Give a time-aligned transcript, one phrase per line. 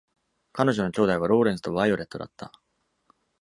[0.51, 2.51] 彼女の兄弟はローレンスとバイオレットだった。